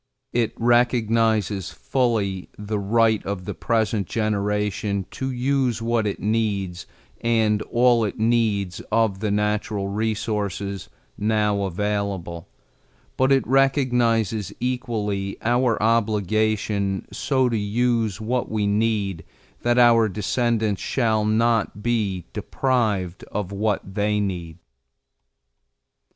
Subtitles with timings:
[0.33, 6.87] It recognizes fully the right of the present generation to use what it needs
[7.23, 12.49] and all it needs of the natural resources now available,
[13.15, 19.23] but it recognizes equally our obligation so to use what we need
[19.61, 24.57] that our descendants shall not be deprived of what they need.